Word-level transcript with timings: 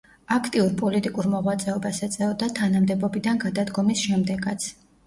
აქტიურ 0.35 0.71
პოლიტიკურ 0.79 1.29
მოღვაწეობას 1.35 2.01
ეწეოდა 2.09 2.51
თანამდებობიდან 2.61 3.47
გადადგომის 3.47 4.05
შემდეგაც. 4.11 4.73